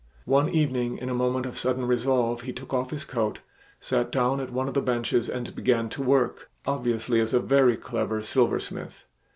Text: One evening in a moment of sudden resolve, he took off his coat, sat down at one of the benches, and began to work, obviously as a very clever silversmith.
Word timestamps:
One 0.25 0.49
evening 0.49 0.97
in 0.97 1.09
a 1.09 1.13
moment 1.13 1.45
of 1.45 1.59
sudden 1.59 1.85
resolve, 1.85 2.41
he 2.41 2.51
took 2.53 2.73
off 2.73 2.89
his 2.89 3.05
coat, 3.05 3.37
sat 3.79 4.11
down 4.11 4.39
at 4.39 4.51
one 4.51 4.67
of 4.67 4.73
the 4.73 4.81
benches, 4.81 5.29
and 5.29 5.53
began 5.53 5.89
to 5.89 6.01
work, 6.01 6.49
obviously 6.65 7.19
as 7.19 7.35
a 7.35 7.39
very 7.39 7.77
clever 7.77 8.23
silversmith. 8.23 9.05